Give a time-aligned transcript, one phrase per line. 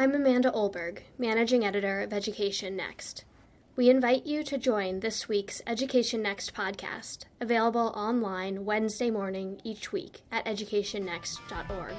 [0.00, 3.24] I'm Amanda Olberg, Managing Editor of Education Next.
[3.74, 9.90] We invite you to join this week's Education Next podcast, available online Wednesday morning each
[9.90, 11.94] week at educationnext.org.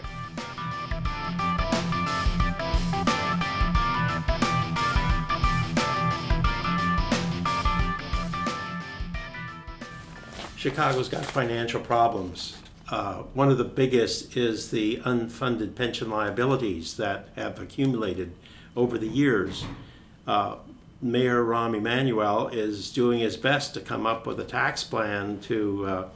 [10.56, 12.56] Chicago's got financial problems.
[12.92, 18.34] Uh, one of the biggest is the unfunded pension liabilities that have accumulated
[18.76, 19.66] over the years.
[20.26, 20.56] Uh,
[21.02, 25.86] Mayor Rahm Emanuel is doing his best to come up with a tax plan to
[25.86, 26.10] uh,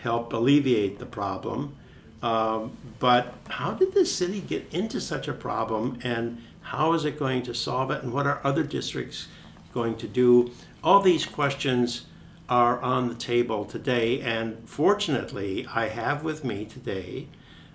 [0.00, 1.76] help alleviate the problem.
[2.22, 7.18] Um, but how did the city get into such a problem and how is it
[7.18, 9.28] going to solve it and what are other districts
[9.72, 10.50] going to do?
[10.82, 12.06] All these questions
[12.48, 14.20] are on the table today.
[14.20, 17.28] And fortunately, I have with me today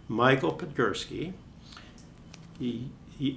[0.08, 1.34] Michael Podgursky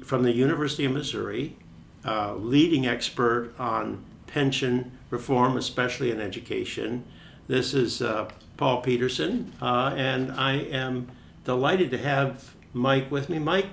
[0.05, 1.57] from the University of Missouri,
[2.05, 7.05] uh, leading expert on pension reform, especially in education.
[7.47, 11.11] This is uh, Paul Peterson, uh, and I am
[11.45, 13.39] delighted to have Mike with me.
[13.39, 13.69] Mike,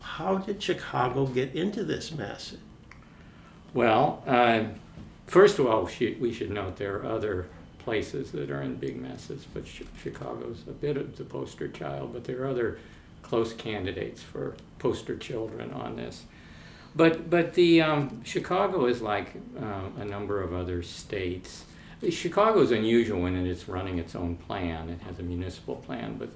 [0.00, 2.56] how did Chicago get into this mess?
[3.74, 4.64] Well, uh,
[5.26, 5.88] First of all,
[6.20, 7.46] we should note there are other
[7.78, 12.24] places that are in big messes, but Chicago's a bit of the poster child, but
[12.24, 12.78] there are other
[13.22, 16.24] close candidates for poster children on this.
[16.94, 21.64] But but the um, Chicago is like uh, a number of other states.
[22.10, 24.90] Chicago is unusual in that it's running its own plan.
[24.90, 26.30] It has a municipal plan, but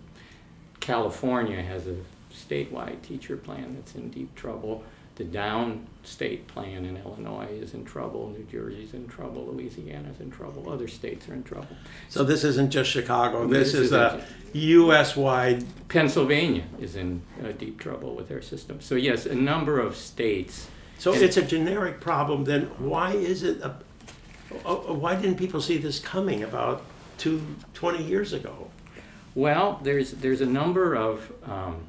[0.81, 1.97] California has a
[2.33, 4.84] statewide teacher plan that's in deep trouble
[5.17, 10.70] the downstate plan in Illinois is in trouble, New Jersey's in trouble, Louisiana's in trouble,
[10.70, 11.75] other states are in trouble.
[12.11, 14.22] So this isn't just Chicago, this, this is a
[14.53, 15.64] US wide.
[15.89, 18.83] Pennsylvania is in uh, deep trouble with their system.
[18.83, 20.69] So, yes, a number of states.
[20.98, 23.70] So it's a generic problem, then why is it, a,
[24.75, 26.83] why didn't people see this coming about
[27.16, 28.71] two, 20 years ago?
[29.34, 31.84] Well, there's, there's a number of um,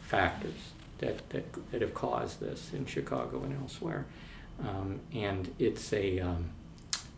[0.00, 0.72] factors
[1.02, 4.06] that, that, that have caused this in Chicago and elsewhere.
[4.60, 6.50] Um, and it's a um,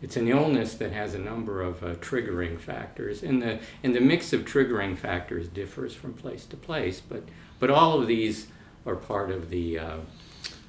[0.01, 4.01] it's an illness that has a number of uh, triggering factors, and the and the
[4.01, 7.01] mix of triggering factors differs from place to place.
[7.01, 7.23] But
[7.59, 8.47] but all of these
[8.85, 9.97] are part of the uh,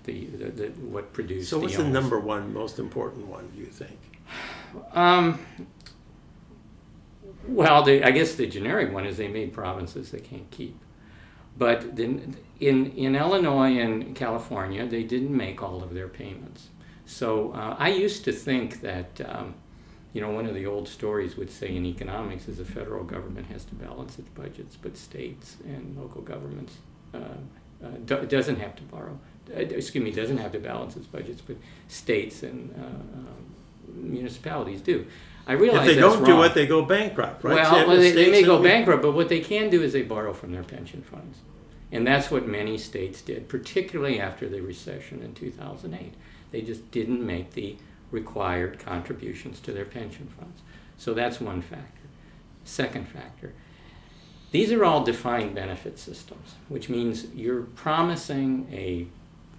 [0.05, 1.51] the, the, the, what produced.
[1.51, 3.49] So, what's the, the number one most important one?
[3.55, 3.99] Do you think?
[4.93, 5.41] Um,
[7.49, 10.79] well, the, I guess the generic one is they made provinces they can't keep.
[11.59, 16.69] But then in, in Illinois and California, they didn't make all of their payments.
[17.07, 19.55] So uh, I used to think that, um,
[20.13, 23.47] you know, one of the old stories would say in economics is the federal government
[23.47, 26.75] has to balance its budgets, but states and local governments
[27.15, 27.19] uh,
[27.85, 29.19] uh, do, doesn't have to borrow.
[29.55, 31.57] Uh, excuse me, doesn't have to balance its budgets, but
[31.89, 35.07] states and uh, um, municipalities do.
[35.47, 37.55] I realize if they don't do it, they go bankrupt, right?
[37.55, 40.33] Well, well they, they, may go bankrupt, but what they can do is they borrow
[40.33, 41.39] from their pension funds.
[41.93, 46.15] And that's what many states did, particularly after the recession in 2008.
[46.51, 47.77] They just didn't make the
[48.11, 50.63] required contributions to their pension funds.
[50.99, 52.09] So that's one factor.
[52.65, 53.53] Second factor,
[54.51, 59.07] these are all defined benefit systems, which means you're promising a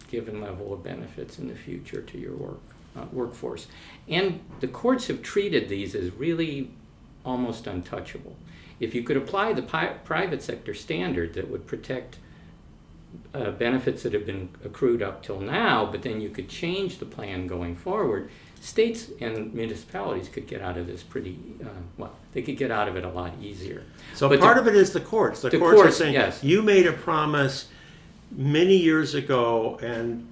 [0.09, 2.66] given level of benefits in the future to your work
[2.97, 3.67] uh, workforce.
[4.07, 6.71] And the courts have treated these as really
[7.25, 8.35] almost untouchable.
[8.79, 12.17] If you could apply the pi- private sector standard that would protect
[13.33, 17.05] uh, benefits that have been accrued up till now, but then you could change the
[17.05, 18.29] plan going forward,
[18.61, 22.15] states and municipalities could get out of this pretty uh, well.
[22.33, 23.83] They could get out of it a lot easier.
[24.13, 25.41] So but part the, of it is the courts.
[25.41, 26.43] The, the courts, courts, are saying yes.
[26.43, 27.69] you made a promise
[28.31, 30.27] many years ago, and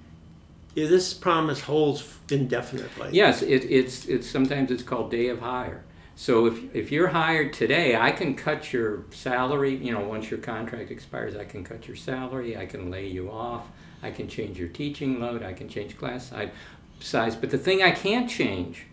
[0.84, 3.10] this promise holds indefinitely.
[3.12, 5.82] Yes, it, it's it's sometimes it's called day of hire.
[6.18, 9.74] So if, if you're hired today, I can cut your salary.
[9.74, 12.56] You know, once your contract expires, I can cut your salary.
[12.56, 13.66] I can lay you off.
[14.02, 15.42] I can change your teaching load.
[15.42, 16.32] I can change class
[17.00, 17.36] size.
[17.36, 18.86] But the thing I can't change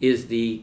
[0.00, 0.62] is the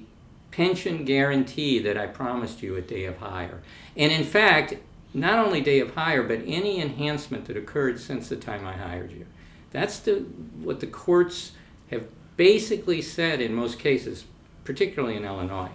[0.51, 3.61] pension guarantee that I promised you at day of hire.
[3.95, 4.75] And in fact,
[5.13, 9.11] not only day of hire, but any enhancement that occurred since the time I hired
[9.11, 9.25] you.
[9.71, 10.25] That's the
[10.61, 11.53] what the courts
[11.89, 12.05] have
[12.37, 14.25] basically said in most cases,
[14.63, 15.71] particularly in Illinois.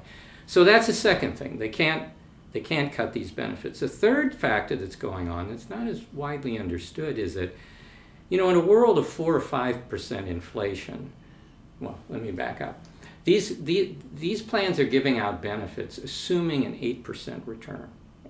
[0.47, 1.59] So that's the second thing.
[1.59, 2.11] They can't
[2.53, 3.81] they can't cut these benefits.
[3.81, 7.55] The third factor that's going on that's not as widely understood is that,
[8.29, 11.11] you know, in a world of four or five percent inflation,
[11.81, 12.79] well, let me back up.
[13.25, 17.89] These, the, these plans are giving out benefits assuming an 8% return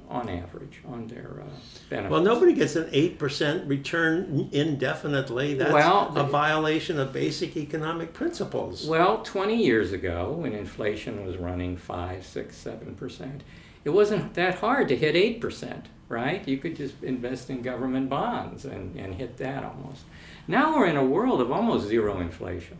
[0.09, 1.51] on average on their uh,
[1.91, 2.11] benefits.
[2.11, 5.55] Well, nobody gets an eight percent return indefinitely.
[5.55, 8.87] That's Well, a violation of basic economic principles.
[8.87, 13.41] Well, 20 years ago, when inflation was running 5, 6, 7%,
[13.85, 16.47] it wasn't that hard to hit 8%, right?
[16.47, 20.05] You could just invest in government bonds and, and hit that almost.
[20.49, 22.79] Now we're in a world of almost zero inflation.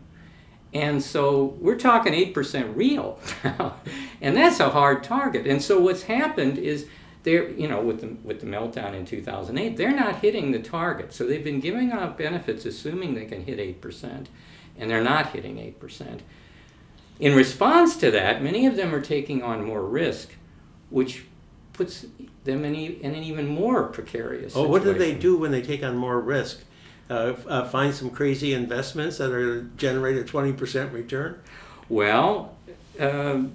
[0.73, 3.77] And so we're talking 8% real now.
[4.21, 5.47] and that's a hard target.
[5.47, 6.87] And so what's happened is
[7.23, 11.13] they're, you know, with the, with the meltdown in 2008, they're not hitting the target.
[11.13, 14.27] So they've been giving out benefits assuming they can hit 8%,
[14.77, 16.19] and they're not hitting 8%.
[17.19, 20.29] In response to that, many of them are taking on more risk,
[20.89, 21.25] which
[21.73, 22.05] puts
[22.43, 24.71] them in, e- in an even more precarious Oh, situation.
[24.71, 26.61] what do they do when they take on more risk?
[27.09, 31.39] Uh, uh, find some crazy investments that are generate a twenty percent return.
[31.89, 32.55] Well,
[32.99, 33.53] um,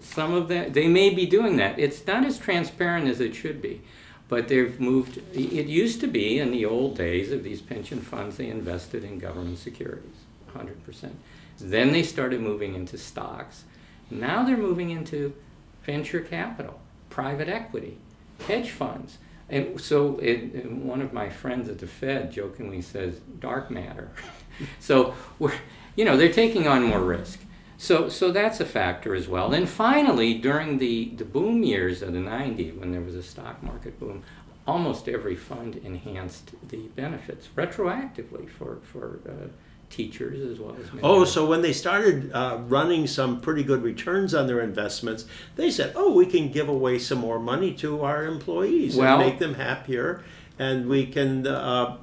[0.00, 1.78] some of that, they may be doing that.
[1.78, 3.82] It's not as transparent as it should be.
[4.28, 8.36] But they've moved, it used to be in the old days of these pension funds,
[8.36, 10.18] they invested in government securities,
[10.54, 11.10] 100%.
[11.58, 13.64] Then they started moving into stocks.
[14.08, 15.34] Now they're moving into
[15.82, 16.80] venture capital,
[17.10, 17.98] private equity,
[18.46, 19.18] hedge funds.
[19.48, 24.10] And so it, and one of my friends at the Fed jokingly says, dark matter.
[24.78, 25.54] so we're,
[25.96, 27.40] you know, they're taking on more risk.
[27.80, 29.48] So, so that's a factor as well.
[29.48, 33.62] Then finally, during the, the boom years of the 90s, when there was a stock
[33.62, 34.22] market boom,
[34.66, 39.48] almost every fund enhanced the benefits retroactively for, for uh,
[39.88, 41.32] teachers as well as Oh, others.
[41.32, 45.24] so when they started uh, running some pretty good returns on their investments,
[45.56, 49.26] they said, "Oh, we can give away some more money to our employees Well- and
[49.26, 50.22] make them happier,
[50.58, 51.96] and we can uh,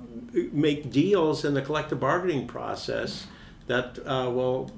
[0.51, 3.27] make deals in the collective bargaining process
[3.67, 4.71] that uh, will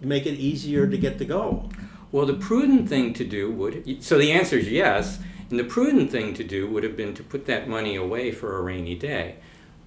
[0.00, 1.68] make it easier to get to go."
[2.10, 5.18] Well, the prudent thing to do would, so the answer is yes,
[5.48, 8.56] and the prudent thing to do would have been to put that money away for
[8.56, 9.36] a rainy day.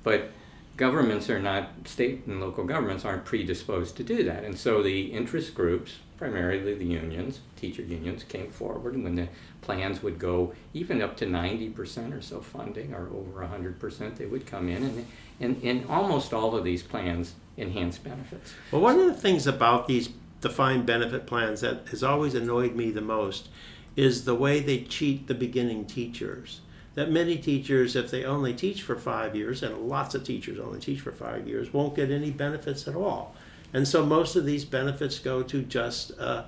[0.03, 0.31] But
[0.77, 4.43] governments are not, state and local governments aren't predisposed to do that.
[4.43, 9.27] And so the interest groups, primarily the unions, teacher unions, came forward when the
[9.61, 14.45] plans would go even up to 90% or so funding or over 100%, they would
[14.45, 15.07] come in and,
[15.39, 18.53] and, and almost all of these plans enhance benefits.
[18.71, 20.09] Well, one of the things about these
[20.41, 23.49] defined benefit plans that has always annoyed me the most
[23.95, 26.61] is the way they cheat the beginning teachers.
[26.95, 30.79] That many teachers, if they only teach for five years, and lots of teachers only
[30.79, 33.35] teach for five years, won't get any benefits at all.
[33.73, 36.43] And so most of these benefits go to just uh,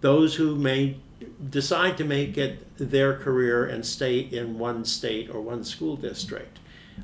[0.00, 0.96] those who may
[1.50, 6.58] decide to make it their career and stay in one state or one school district.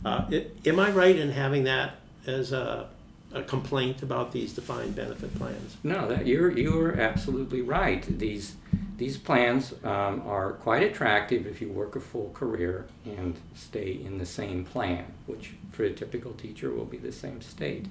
[0.05, 1.97] Uh, it, am I right in having that
[2.27, 2.89] as a,
[3.33, 5.77] a complaint about these defined benefit plans?
[5.83, 8.03] No, that you're you're absolutely right.
[8.19, 8.57] These
[8.97, 14.19] these plans um, are quite attractive if you work a full career and stay in
[14.19, 17.87] the same plan, which for a typical teacher will be the same state.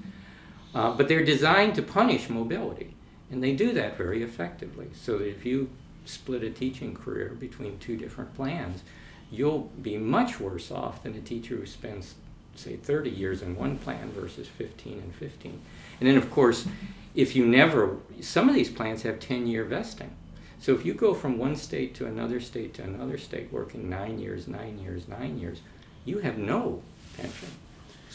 [0.75, 2.93] Uh, but they're designed to punish mobility,
[3.31, 4.89] and they do that very effectively.
[4.93, 5.69] So that if you
[6.03, 8.83] split a teaching career between two different plans,
[9.31, 12.15] you'll be much worse off than a teacher who spends,
[12.55, 15.61] say, 30 years in one plan versus 15 and 15.
[16.01, 16.67] And then, of course,
[17.15, 20.11] if you never, some of these plans have 10 year vesting.
[20.59, 24.19] So if you go from one state to another state to another state, working nine
[24.19, 25.61] years, nine years, nine years,
[26.03, 26.81] you have no
[27.15, 27.49] pension.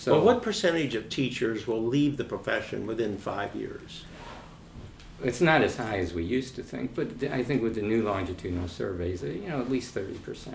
[0.01, 4.05] So well, what percentage of teachers will leave the profession within five years?
[5.23, 8.03] it's not as high as we used to think, but I think with the new
[8.03, 10.55] longitudinal surveys, uh, you know, at least 30%.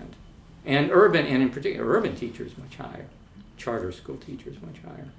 [0.64, 3.06] And urban, and in particular, urban teachers much higher.
[3.56, 5.10] Charter school teachers much higher.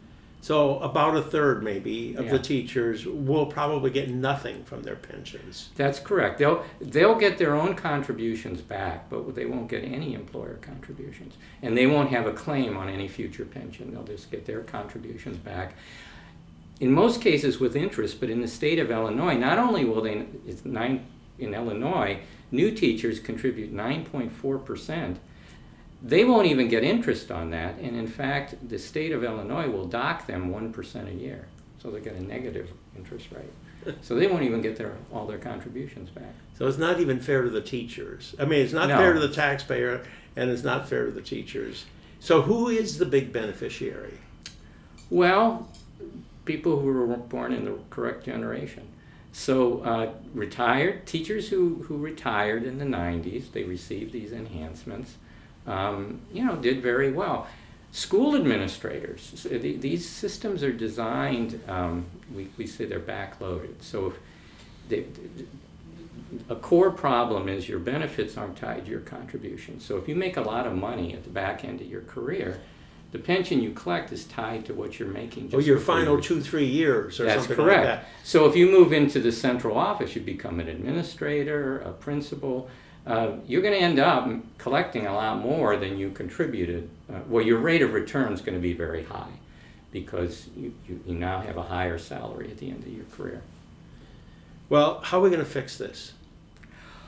[0.42, 5.72] So about a third, maybe, of the teachers will probably get nothing from their pensions.
[5.76, 6.38] That's correct.
[6.38, 11.76] They'll they'll get their own contributions back, but they won't get any employer contributions, and
[11.76, 13.92] they won't have a claim on any future pension.
[13.92, 15.76] They'll just get their contributions back.
[16.80, 20.28] In most cases with interest, but in the state of Illinois, not only will they
[20.46, 21.06] it's nine
[21.40, 22.20] in Illinois,
[22.52, 25.20] new teachers contribute 9.4 percent.
[26.02, 29.86] They won't even get interest on that, and in fact, the state of Illinois will
[29.86, 31.48] dock them one percent a year,
[31.82, 33.46] so they get a negative interest rate.
[34.02, 36.34] So they won't even get their all their contributions back.
[36.58, 38.36] So it's not even fair to the teachers.
[38.38, 38.98] I mean, it's not No.
[38.98, 40.04] fair to the taxpayer,
[40.36, 41.86] and it's not fair to the teachers.
[42.20, 44.18] So who is the big beneficiary?
[45.10, 45.70] Well,
[46.44, 48.88] people who were born in the correct generation.
[49.32, 55.16] So uh, retired teachers who, who retired in the 90s, they received these enhancements.
[55.68, 57.48] Um, you know, did very well.
[57.92, 61.62] School administrators, these systems are designed.
[61.68, 63.82] Um, we, we say they're backloaded.
[63.82, 64.14] So if
[64.90, 65.06] they,
[66.50, 69.86] a core problem is your benefits aren't tied to your contributions.
[69.86, 72.60] So if you make a lot of money at the back end of your career,
[73.12, 75.50] the pension you collect is tied to what you're making.
[75.50, 77.86] Just your final two, three years or That's something like correct.
[77.86, 78.06] that.
[78.24, 82.70] So if you move into the central office, you become an administrator, a principal.
[83.08, 86.90] Uh, you're going to end up collecting a lot more than you contributed.
[87.10, 89.32] Uh, well, your rate of return is going to be very high
[89.94, 93.42] because you, you, you now have a higher salary at the end of your career.
[94.68, 96.12] Well, how are we going to fix this?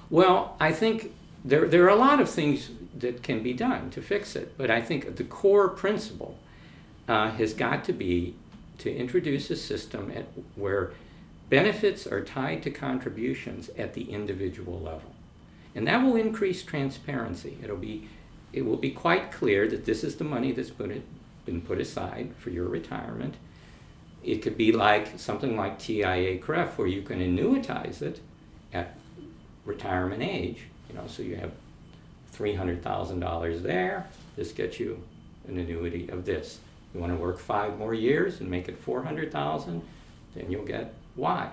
[0.09, 1.13] Well, I think
[1.43, 4.71] there, there are a lot of things that can be done to fix it, but
[4.71, 6.37] I think the core principle
[7.09, 8.35] uh, has got to be
[8.77, 10.91] to introduce a system at, where
[11.49, 15.13] benefits are tied to contributions at the individual level.
[15.75, 17.57] And that will increase transparency.
[17.63, 18.07] It'll be,
[18.51, 21.03] it will be quite clear that this is the money that's been,
[21.45, 23.35] been put aside for your retirement.
[24.23, 28.19] It could be like something like TIAA-CREF, where you can annuitize it
[28.73, 28.97] at
[29.65, 30.63] retirement age.
[30.89, 31.51] You know, so you have
[32.31, 34.07] three hundred thousand dollars there.
[34.35, 35.01] This gets you
[35.47, 36.59] an annuity of this.
[36.93, 39.81] You want to work five more years and make it four hundred thousand,
[40.35, 41.49] then you'll get Y.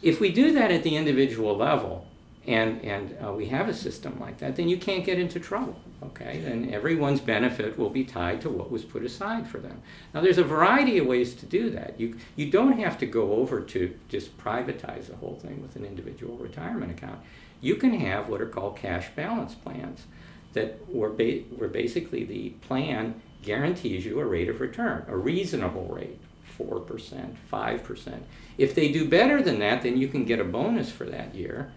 [0.00, 2.06] If we do that at the individual level,
[2.48, 5.76] and and uh, we have a system like that, then you can't get into trouble.
[6.02, 9.82] Okay, then everyone's benefit will be tied to what was put aside for them.
[10.14, 12.00] Now, there's a variety of ways to do that.
[12.00, 15.84] You you don't have to go over to just privatize the whole thing with an
[15.84, 17.20] individual retirement account.
[17.60, 20.06] You can have what are called cash balance plans,
[20.52, 26.18] that were ba- basically the plan guarantees you a rate of return, a reasonable rate,
[26.56, 28.24] four percent, five percent.
[28.56, 31.72] If they do better than that, then you can get a bonus for that year.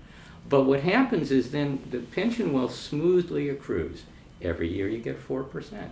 [0.51, 4.03] But what happens is then the pension will smoothly accrues.
[4.41, 5.89] Every year you get 4%.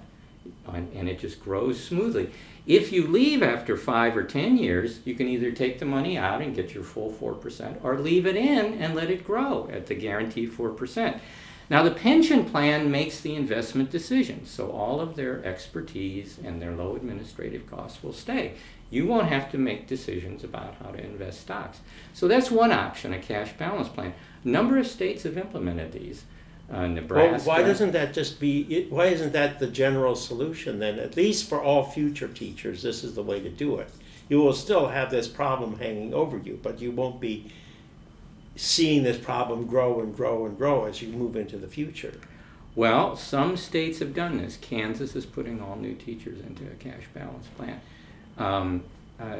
[0.67, 2.29] And and it just grows smoothly.
[2.67, 6.41] If you leave after five or 10 years, you can either take the money out
[6.41, 9.95] and get your full 4%, or leave it in and let it grow at the
[9.95, 11.19] guaranteed 4%.
[11.69, 16.75] Now, the pension plan makes the investment decision, so all of their expertise and their
[16.75, 18.55] low administrative costs will stay.
[18.89, 21.79] You won't have to make decisions about how to invest stocks.
[22.13, 24.13] So that's one option, a cash balance plan.
[24.43, 26.23] A number of states have implemented these.
[26.69, 27.47] Uh, Well, Nebraska.
[27.49, 30.99] why doesn't that just be, why isn't that the general solution then?
[30.99, 33.89] At least for all future teachers, this is the way to do it.
[34.29, 37.51] You will still have this problem hanging over you, but you won't be
[38.55, 42.13] seeing this problem grow and grow and grow as you move into the future.
[42.75, 44.57] Well, some states have done this.
[44.61, 47.81] Kansas is putting all new teachers into a cash balance plan.
[48.37, 48.83] Um,
[49.19, 49.37] uh,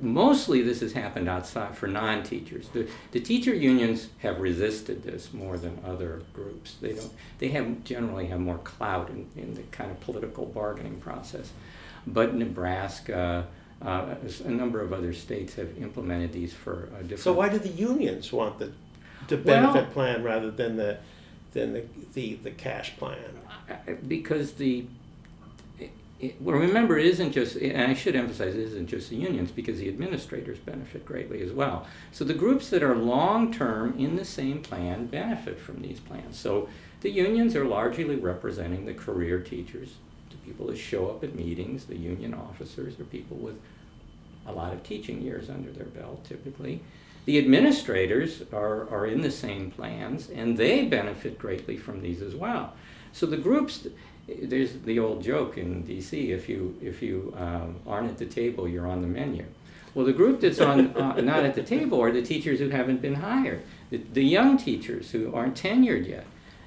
[0.00, 2.68] mostly this has happened outside for non-teachers.
[2.68, 6.74] The, the teacher unions have resisted this more than other groups.
[6.80, 7.12] They don't.
[7.38, 11.52] They have generally have more clout in, in the kind of political bargaining process.
[12.06, 13.46] But Nebraska,
[13.82, 17.20] uh, a number of other states have implemented these for uh, different.
[17.20, 18.72] So why do the unions want the,
[19.28, 20.98] the Well- benefit plan rather than the,
[21.52, 23.18] than the, the, the cash plan?
[23.70, 23.74] Uh,
[24.06, 24.86] because the
[26.20, 29.50] it, well remember it isn't just and i should emphasize it isn't just the unions
[29.50, 31.86] because the administrators benefit greatly as well.
[32.12, 36.38] So the groups that are long term in the same plan benefit from these plans.
[36.38, 36.68] So
[37.00, 39.94] the unions are largely representing the career teachers
[40.30, 43.60] the people that show up at meetings the union officers are people with
[44.46, 46.80] a lot of teaching years under their belt typically.
[47.26, 52.34] The administrators are, are in the same plans and they benefit greatly from these as
[52.34, 52.72] well.
[53.12, 53.86] So the groups,
[54.28, 56.32] there's the old joke in D.C.
[56.32, 59.44] If you if you um, aren't at the table, you're on the menu.
[59.94, 63.00] Well, the group that's on uh, not at the table are the teachers who haven't
[63.00, 66.26] been hired, the, the young teachers who aren't tenured yet.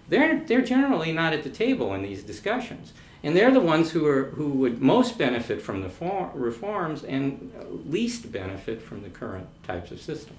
[0.09, 4.05] They're they're generally not at the table in these discussions, and they're the ones who
[4.07, 7.53] are who would most benefit from the for, reforms and
[7.87, 10.35] least benefit from the current types of system.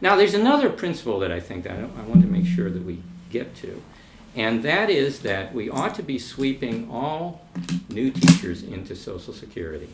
[0.00, 2.84] Now, there's another principle that I think that I, I want to make sure that
[2.84, 3.82] we get to.
[4.36, 7.46] And that is that we ought to be sweeping all
[7.88, 9.88] new teachers into Social Security.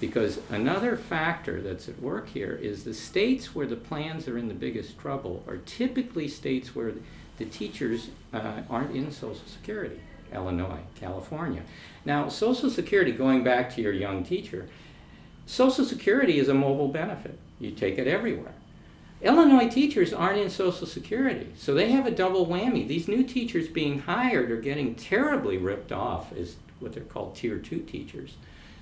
[0.00, 4.48] Because another factor that's at work here is the states where the plans are in
[4.48, 6.92] the biggest trouble are typically states where
[7.38, 10.00] the teachers uh, aren't in Social Security.
[10.32, 11.62] Illinois, California.
[12.04, 14.68] Now, Social Security, going back to your young teacher,
[15.46, 17.38] Social Security is a mobile benefit.
[17.60, 18.54] You take it everywhere.
[19.24, 22.86] Illinois teachers aren't in Social Security, so they have a double whammy.
[22.86, 27.58] These new teachers being hired are getting terribly ripped off as what they're called Tier
[27.58, 28.34] 2 teachers.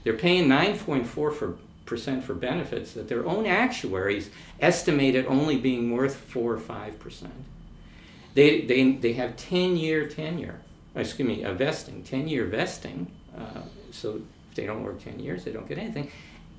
[0.02, 1.56] They're paying 9.4 for,
[1.86, 6.98] percent for benefits that their own actuaries estimate at only being worth 4 or 5
[6.98, 7.32] percent.
[8.34, 10.60] They, they, they have 10 year tenure,
[10.96, 13.06] excuse me, a vesting, 10 year vesting,
[13.38, 16.10] uh, so if they don't work 10 years, they don't get anything.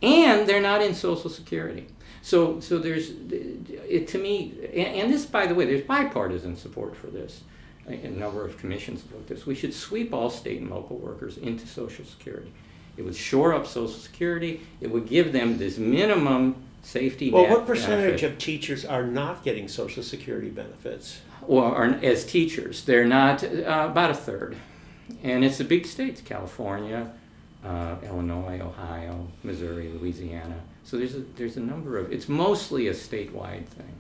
[0.02, 1.88] and they're not in Social Security.
[2.24, 6.96] So, so there's, it, to me, and, and this, by the way, there's bipartisan support
[6.96, 7.42] for this.
[7.86, 9.46] A, a number of commissions about this.
[9.46, 12.54] We should sweep all state and local workers into Social Security.
[12.96, 14.62] It would shore up Social Security.
[14.80, 18.32] It would give them this minimum safety Well, net what percentage benefit.
[18.32, 21.20] of teachers are not getting social security benefits?
[21.46, 22.86] or are, as teachers.
[22.86, 24.56] They're not uh, about a third,
[25.24, 27.12] and it's the big states: California,
[27.66, 30.62] uh, Illinois, Ohio, Missouri, Louisiana.
[30.84, 32.12] So there's a there's a number of.
[32.12, 33.94] It's mostly a statewide thing.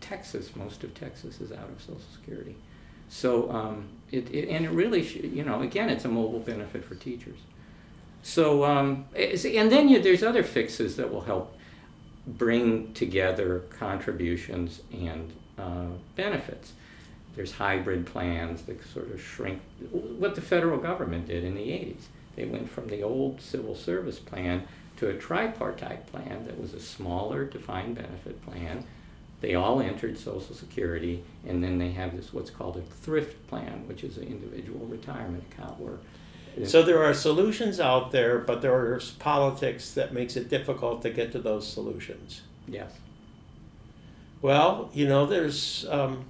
[0.00, 2.56] Texas, most of Texas is out of Social Security.
[3.08, 6.94] So um, it, it and it really you know again it's a mobile benefit for
[6.94, 7.38] teachers.
[8.22, 11.56] So um, and then you, there's other fixes that will help
[12.26, 15.86] bring together contributions and uh,
[16.16, 16.72] benefits.
[17.34, 19.60] There's hybrid plans that sort of shrink
[19.90, 22.04] what the federal government did in the 80s.
[22.36, 24.66] They went from the old civil service plan
[25.02, 28.84] to a tripartite plan that was a smaller defined benefit plan.
[29.40, 33.88] They all entered Social Security, and then they have this what's called a thrift plan,
[33.88, 35.98] which is an individual retirement account where
[36.68, 41.32] So there are solutions out there, but there's politics that makes it difficult to get
[41.32, 42.42] to those solutions.
[42.68, 42.92] yes,
[44.40, 46.26] Well, you know, there's um,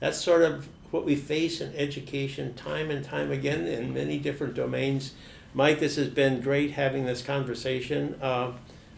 [0.00, 4.54] that's sort of what we face in education time and time again in many different
[4.54, 5.12] domains.
[5.56, 8.14] Mike, this has been great having this conversation.
[8.20, 8.52] Uh,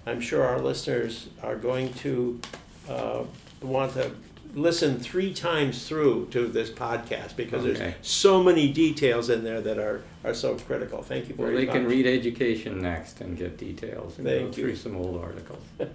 [0.04, 2.40] I'm sure our listeners are going to
[2.88, 3.22] uh,
[3.62, 4.10] want to
[4.54, 7.74] listen three times through to this podcast because Okay.
[7.78, 11.00] there's so many details in there that are, are so critical.
[11.00, 11.76] Thank you well very they much.
[11.76, 14.64] can read Education Next and get details and go Thank you.
[14.64, 15.62] through some old articles.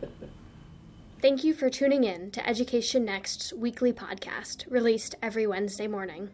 [1.22, 6.30] Thank you for tuning in to Education Next's weekly podcast, released every Wednesday morning.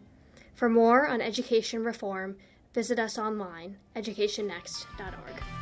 [0.54, 2.36] For more on education reform,
[2.72, 5.59] visit us online, educationnext.org.